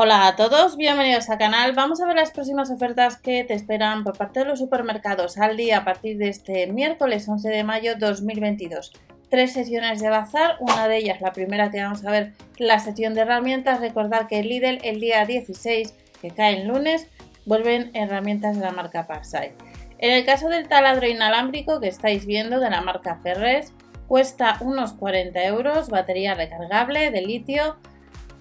[0.00, 1.72] Hola a todos, bienvenidos al canal.
[1.72, 5.72] Vamos a ver las próximas ofertas que te esperan por parte de los supermercados Aldi
[5.72, 8.92] a partir de este miércoles 11 de mayo 2022.
[9.28, 13.14] Tres sesiones de bazar, una de ellas, la primera que vamos a ver, la sección
[13.14, 13.80] de herramientas.
[13.80, 15.92] Recordar que Lidl el día 16,
[16.22, 17.08] que cae el lunes,
[17.44, 19.50] vuelven herramientas de la marca Parsai.
[19.98, 23.72] En el caso del taladro inalámbrico que estáis viendo de la marca Ferres,
[24.06, 27.78] cuesta unos 40 euros, batería recargable de litio,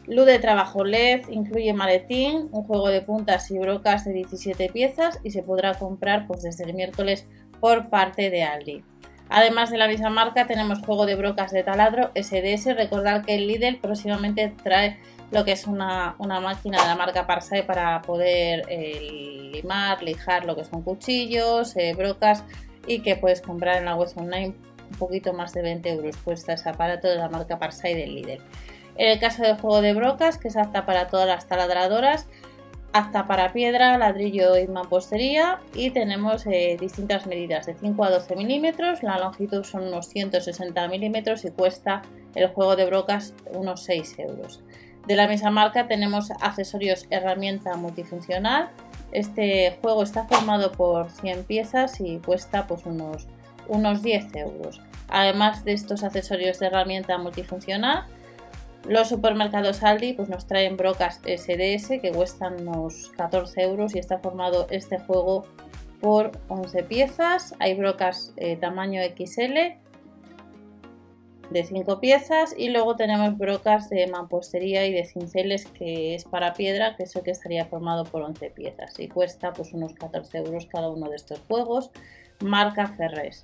[0.07, 5.19] Luz de trabajo LED incluye maletín, un juego de puntas y brocas de 17 piezas
[5.23, 7.27] y se podrá comprar pues, desde el miércoles
[7.59, 8.83] por parte de Aldi.
[9.29, 12.75] Además de la misma marca tenemos juego de brocas de taladro SDS.
[12.75, 14.97] Recordad que el Lidl próximamente trae
[15.31, 20.55] lo que es una, máquina de la marca Parsai para poder eh, limar, lijar lo
[20.55, 22.45] que son cuchillos, eh, brocas
[22.85, 24.55] y que puedes comprar en la web online
[24.89, 28.41] un poquito más de 20 euros cuesta ese aparato de la marca Parsai del Lidl.
[28.97, 32.27] En el caso del juego de brocas, que es apta para todas las taladradoras,
[32.93, 38.35] apta para piedra, ladrillo y mampostería y tenemos eh, distintas medidas de 5 a 12
[38.35, 42.01] milímetros, la longitud son unos 160 milímetros y cuesta
[42.33, 44.63] el juego de brocas unos 6 euros.
[45.05, 48.69] De la misma marca tenemos accesorios herramienta multifuncional.
[49.13, 53.27] Este juego está formado por 100 piezas y cuesta pues unos,
[53.69, 54.81] unos 10 euros.
[55.07, 58.03] Además de estos accesorios de herramienta multifuncional,
[58.87, 64.19] los supermercados Aldi pues, nos traen brocas SDS que cuestan unos 14 euros y está
[64.19, 65.45] formado este juego
[65.99, 67.53] por 11 piezas.
[67.59, 69.77] Hay brocas eh, tamaño XL
[71.49, 76.53] de 5 piezas y luego tenemos brocas de mampostería y de cinceles que es para
[76.53, 80.39] piedra, que es el que estaría formado por 11 piezas y cuesta pues unos 14
[80.39, 81.91] euros cada uno de estos juegos,
[82.41, 83.43] marca Ferres.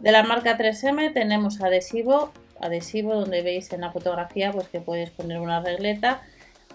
[0.00, 5.10] De la marca 3M tenemos adhesivo adhesivo donde veis en la fotografía pues que puedes
[5.10, 6.22] poner una regleta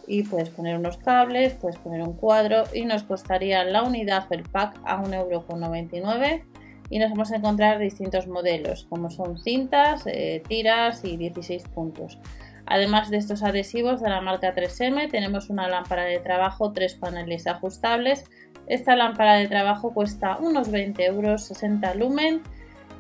[0.07, 4.43] y puedes poner unos cables, puedes poner un cuadro y nos costaría la unidad el
[4.43, 6.43] pack a 1,99€
[6.89, 12.17] y nos vamos a encontrar distintos modelos como son cintas, eh, tiras y 16 puntos.
[12.65, 17.47] Además de estos adhesivos de la marca 3M tenemos una lámpara de trabajo, tres paneles
[17.47, 18.25] ajustables.
[18.67, 22.41] Esta lámpara de trabajo cuesta unos 20 euros, 60 lumen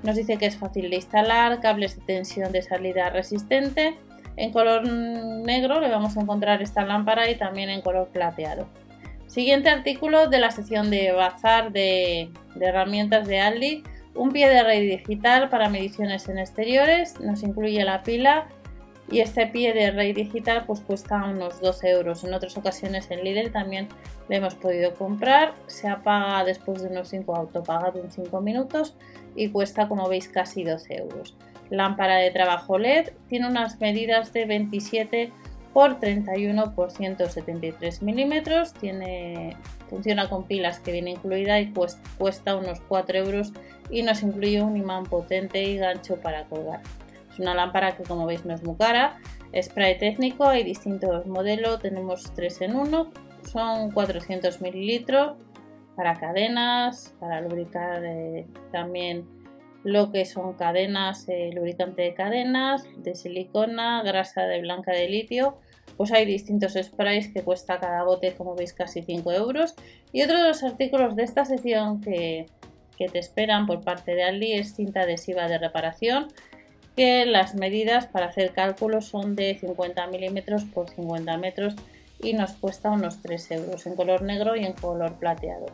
[0.03, 3.97] nos dice que es fácil de instalar, cables de tensión de salida resistente.
[4.35, 8.67] En color negro le vamos a encontrar esta lámpara y también en color plateado.
[9.25, 13.83] Siguiente artículo de la sección de bazar de, herramientas de Aldi.
[14.15, 17.19] Un pie de red digital para mediciones en exteriores.
[17.19, 18.47] Nos incluye la pila
[19.09, 22.23] y este pie de red digital pues cuesta unos 12 euros.
[22.23, 23.87] En otras ocasiones en Lidl también
[24.27, 25.53] lo hemos podido comprar.
[25.67, 28.95] Se apaga después de unos 5 autopagado en 5 minutos
[29.35, 31.35] y cuesta como veis casi 12 euros.
[31.69, 35.31] Lámpara de trabajo LED tiene unas medidas de 27
[35.73, 38.73] por 31 por 173 milímetros.
[38.73, 39.55] Tiene,
[39.89, 41.71] funciona con pilas que viene incluida y
[42.17, 43.53] cuesta unos 4 euros
[43.89, 46.81] y nos incluye un imán potente y gancho para colgar.
[47.37, 49.19] Es una lámpara que como veis no es muy cara.
[49.61, 53.11] Spray técnico, hay distintos modelos, tenemos 3 en 1,
[53.43, 55.37] son 400 mililitros
[55.95, 59.27] para cadenas, para lubricar eh, también
[59.83, 65.59] lo que son cadenas, eh, lubricante de cadenas, de silicona, grasa de blanca de litio.
[65.95, 69.75] Pues hay distintos sprays que cuesta cada bote, como veis, casi 5 euros.
[70.11, 72.47] Y otro de los artículos de esta sección que,
[72.97, 76.29] que te esperan por parte de Aldi es cinta adhesiva de reparación
[76.97, 81.75] que las medidas para hacer cálculos son de 50 milímetros por 50 metros
[82.19, 85.67] y nos cuesta unos 3 euros en color negro y en color plateado.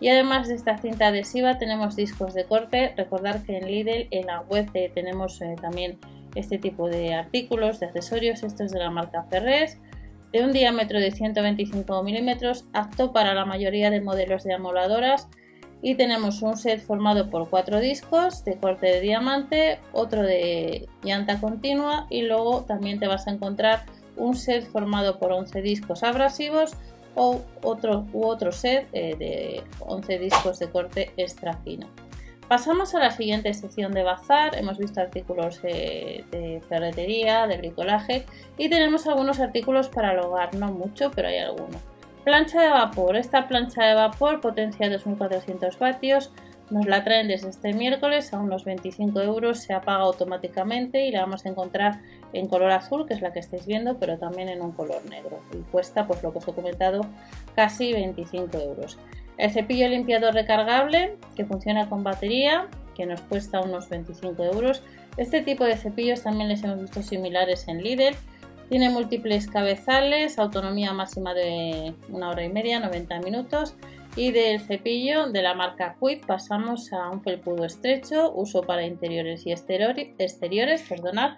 [0.00, 2.94] Y además de esta cinta adhesiva tenemos discos de corte.
[2.96, 5.98] Recordar que en Lidl en la web tenemos eh, también
[6.34, 8.42] este tipo de artículos, de accesorios.
[8.42, 9.78] Esto es de la marca Ferres,
[10.32, 15.28] de un diámetro de 125 milímetros, apto para la mayoría de modelos de amoladoras.
[15.82, 21.40] Y tenemos un set formado por cuatro discos de corte de diamante, otro de llanta
[21.40, 23.84] continua y luego también te vas a encontrar
[24.16, 26.76] un set formado por 11 discos abrasivos
[27.16, 31.88] o otro, u otro set eh, de 11 discos de corte extra fino.
[32.48, 34.58] Pasamos a la siguiente sección de bazar.
[34.58, 38.26] Hemos visto artículos eh, de ferretería, de bricolaje
[38.58, 41.80] y tenemos algunos artículos para el hogar, no mucho, pero hay algunos.
[42.24, 43.16] Plancha de vapor.
[43.16, 46.30] Esta plancha de vapor potencia 2400 vatios
[46.70, 51.22] nos la traen desde este miércoles a unos 25 euros, se apaga automáticamente y la
[51.22, 52.00] vamos a encontrar
[52.32, 55.42] en color azul, que es la que estáis viendo, pero también en un color negro.
[55.52, 57.02] Y cuesta, pues lo que os he comentado,
[57.56, 58.98] casi 25 euros.
[59.36, 64.82] El cepillo limpiador recargable, que funciona con batería, que nos cuesta unos 25 euros.
[65.16, 68.14] Este tipo de cepillos también les hemos visto similares en Lidl.
[68.72, 73.74] Tiene múltiples cabezales, autonomía máxima de una hora y media, 90 minutos.
[74.16, 79.44] Y del cepillo de la marca Quid pasamos a un felpudo estrecho, uso para interiores
[79.44, 80.82] y exteriores.
[80.88, 81.36] Perdonad.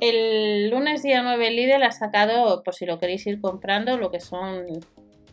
[0.00, 4.20] El lunes día 9 Lidl ha sacado, por si lo queréis ir comprando, lo que
[4.20, 4.66] son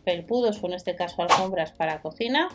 [0.02, 2.48] felpudos o en este caso alfombras para cocina,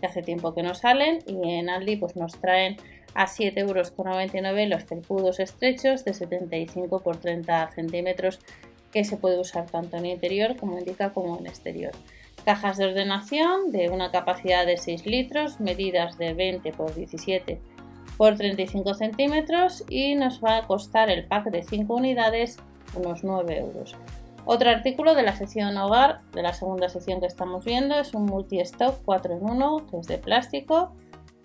[0.00, 1.20] que hace tiempo que no salen.
[1.28, 2.76] Y en Aldi pues nos traen
[3.14, 8.38] a 7,99 euros los felpudos estrechos de 75 por 30 centímetros
[8.92, 11.92] que se puede usar tanto en interior como indica como en exterior.
[12.44, 17.60] Cajas de ordenación de una capacidad de 6 litros, medidas de 20 por 17
[18.16, 22.58] por 35 centímetros y nos va a costar el pack de 5 unidades
[22.94, 23.96] unos 9 euros.
[24.44, 28.26] Otro artículo de la sección hogar, de la segunda sección que estamos viendo, es un
[28.26, 30.92] multi-stock 4 en 1 que es de plástico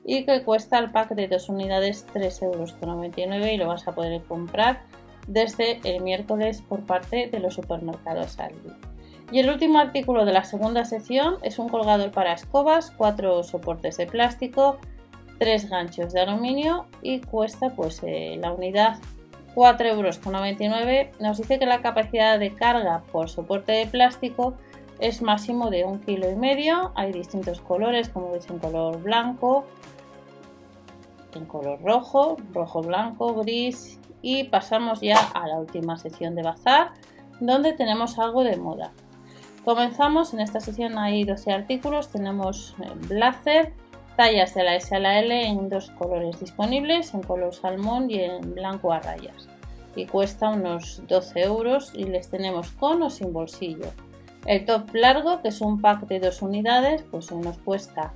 [0.07, 4.23] y que cuesta el pack de 2 unidades 3,99 euros y lo vas a poder
[4.23, 4.81] comprar
[5.27, 8.71] desde el miércoles por parte de los supermercados Aldi.
[9.33, 13.97] Y el último artículo de la segunda sección es un colgador para escobas, 4 soportes
[13.97, 14.77] de plástico,
[15.39, 18.99] 3 ganchos de aluminio y cuesta pues eh, la unidad
[19.55, 21.19] 4,99 euros.
[21.19, 24.53] Nos dice que la capacidad de carga por soporte de plástico
[24.99, 26.91] es máximo de un kilo y medio.
[26.95, 29.65] Hay distintos colores, como veis en color blanco,
[31.33, 36.91] en color rojo, rojo blanco, gris y pasamos ya a la última sección de bazar
[37.39, 38.91] donde tenemos algo de moda.
[39.63, 43.73] Comenzamos, en esta sección hay 12 artículos, tenemos eh, blazer,
[44.15, 48.21] tallas de la S a la L en dos colores disponibles, en color salmón y
[48.21, 49.47] en blanco a rayas.
[49.95, 53.91] Y cuesta unos 12 euros y les tenemos con o sin bolsillo.
[54.45, 58.13] El top largo, que es un pack de dos unidades, pues nos cuesta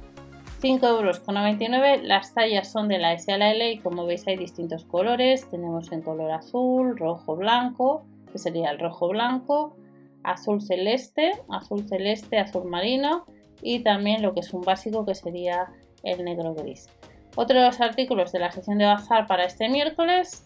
[0.62, 2.04] 5,99 euros.
[2.04, 5.50] Las tallas son de la S a la L y como veis hay distintos colores.
[5.50, 9.76] Tenemos en color azul, rojo, blanco, que sería el rojo blanco,
[10.24, 13.26] azul celeste, azul celeste, azul marino
[13.62, 15.72] y también lo que es un básico que sería
[16.04, 16.90] el negro gris.
[17.36, 20.46] Otros artículos de la sección de bazar para este miércoles,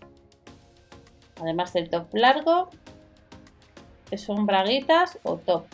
[1.42, 2.70] además del top largo,
[4.10, 5.66] que son braguitas o top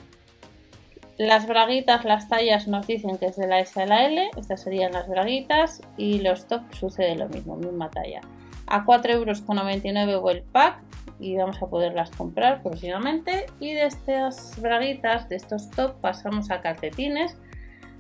[1.17, 4.61] las braguitas, las tallas nos dicen que es de la S a la L, estas
[4.61, 8.21] serían las braguitas y los tops sucede lo mismo, misma talla.
[8.67, 10.81] A 4,99 euros el pack
[11.19, 13.45] y vamos a poderlas comprar próximamente.
[13.59, 17.37] Y de estas braguitas, de estos tops, pasamos a calcetines.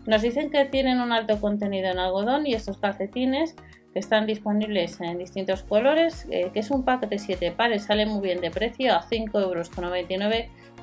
[0.07, 3.55] Nos dicen que tienen un alto contenido en algodón y estos calcetines
[3.93, 8.05] que están disponibles en distintos colores, eh, que es un pack de 7 pares, sale
[8.05, 9.69] muy bien de precio a 5,99 euros,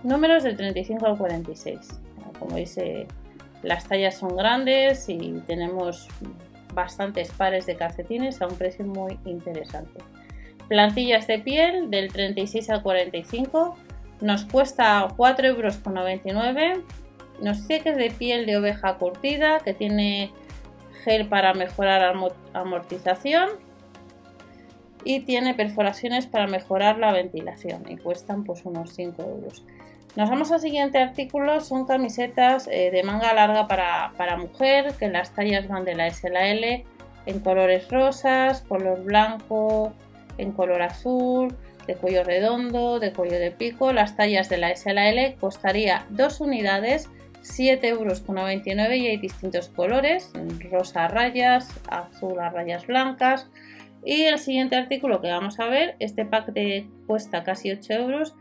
[0.05, 2.01] números del 35 al 46.
[2.39, 3.07] Como eh,
[3.63, 6.09] las tallas son grandes y tenemos
[6.75, 10.01] bastantes pares de calcetines a un precio muy interesante.
[10.69, 13.77] Plantillas de piel del 36 al 45
[14.21, 16.85] nos cuesta 4,99 euros.
[17.41, 20.33] Nos dice que es de piel de oveja curtida, que tiene
[21.05, 22.15] gel para mejorar
[22.53, 23.49] amortización
[25.05, 29.65] y tiene perforaciones para mejorar la ventilación y cuestan pues unos 5 euros.
[30.17, 35.33] Nos vamos al siguiente artículo, son camisetas eh, de manga larga para, mujer, que las
[35.33, 36.85] tallas van de la S a la L,
[37.27, 39.93] en colores rosas, color blanco,
[40.39, 41.55] en color azul,
[41.87, 43.93] de cuello redondo, de cuello de pico.
[43.93, 47.09] Las tallas de la S a la L costaría dos unidades,
[47.43, 48.23] 7,99 euros
[48.97, 50.33] y hay distintos colores,
[50.71, 53.49] rosa a rayas, azul a rayas blancas.
[54.05, 56.53] Y el siguiente artículo que vamos a ver, este pack
[57.07, 58.35] cuesta casi 8 euros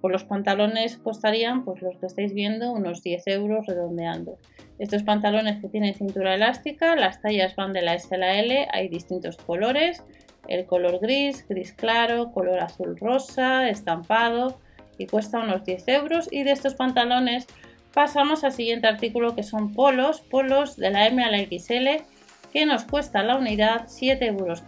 [0.00, 4.38] pues los pantalones costarían, pues los que estáis viendo, unos 10 euros redondeando.
[4.78, 8.68] Estos pantalones que tienen cintura elástica, las tallas van de la S a la L,
[8.72, 10.04] hay distintos colores,
[10.46, 14.60] el color gris, gris claro, color azul rosa, estampado
[14.98, 16.28] y cuesta unos 10 euros.
[16.30, 17.46] Y de estos pantalones
[17.92, 22.04] pasamos al siguiente artículo que son polos, polos de la M a la XL
[22.52, 24.62] que nos cuesta la unidad 7,99 euros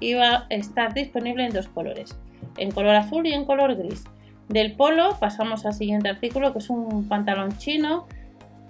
[0.00, 2.16] y va a estar disponible en dos colores,
[2.56, 4.04] en color azul y en color gris.
[4.48, 8.06] Del polo pasamos al siguiente artículo que es un pantalón chino,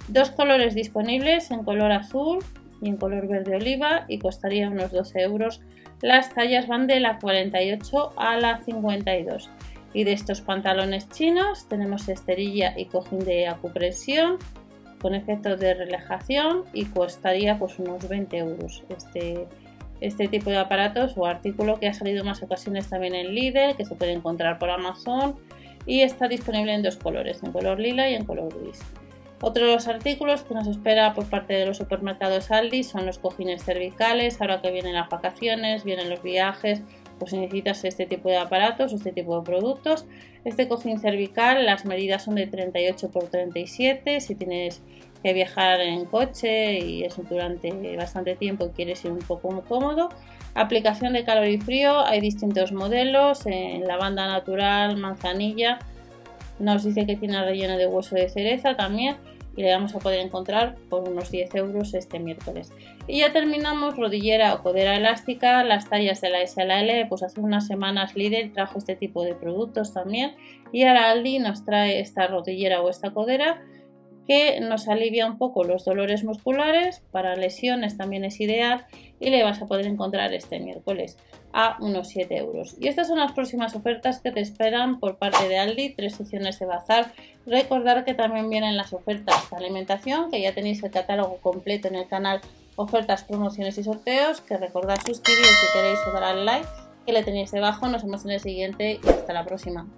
[0.09, 2.45] dos colores disponibles en color azul
[2.83, 5.61] y en color verde oliva y costaría unos 12 euros.
[6.03, 9.51] Las tallas van de la 48 a la 52.
[9.93, 14.39] Y de estos pantalones chinos tenemos esterilla y cojín de acupresión
[15.01, 19.47] con efectos de relajación y costaría pues unos 20 euros este,
[20.01, 23.85] este tipo de aparatos o artículo que ha salido más ocasiones también en Lidl, que
[23.85, 25.37] se puede encontrar por Amazon
[25.87, 28.81] y está disponible en dos colores, en color lila y en color gris.
[29.43, 33.19] Otro de los artículos que nos espera por parte de los supermercados Aldi son los
[33.19, 36.83] cojines cervicales, ahora que vienen las vacaciones, vienen los viajes,
[37.21, 40.07] pues si necesitas este tipo de aparatos o este tipo de productos.
[40.45, 44.21] Este cojín cervical, las medidas son de 38 x 37.
[44.21, 44.83] Si tienes
[45.23, 50.09] que viajar en coche y es durante bastante tiempo y quieres ir un poco cómodo.
[50.55, 55.79] Aplicación de calor y frío, hay distintos modelos, en lavanda natural, manzanilla,
[56.59, 59.17] nos dice que tiene relleno de hueso de cereza también
[59.57, 62.73] y le vamos a poder encontrar por unos 10 euros este miércoles.
[63.07, 67.07] Y ya terminamos rodillera o codera elástica, las tallas de la S a la L,
[67.09, 70.35] pues hace unas semanas Lidl trajo este tipo de productos también
[70.73, 73.63] y ahora Aldi nos trae esta rodillera o esta codera
[74.31, 78.87] que nos alivia un poco los dolores musculares, para lesiones también es ideal
[79.19, 81.19] y le vas a poder encontrar este miércoles
[81.53, 82.77] a unos 7 euros.
[82.79, 86.61] Y estas son las próximas ofertas que te esperan por parte de Aldi, tres secciones
[86.61, 87.13] de bazar.
[87.45, 91.97] Recordar que también vienen las ofertas de alimentación, que ya tenéis el catálogo completo en
[91.97, 92.41] el canal
[92.77, 96.69] Ofertas, Promociones y Sorteos, que recordad suscribiros si queréis o dar al like,
[97.05, 97.89] que le tenéis debajo.
[97.89, 99.89] Nos vemos en el siguiente y hasta la próxima.